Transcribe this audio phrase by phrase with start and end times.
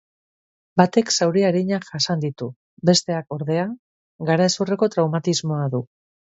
[0.81, 2.49] Batek zauri arinak jasan ditu,
[2.93, 3.69] besteak, ordea,
[4.33, 5.87] garezurreko traumatismoa du.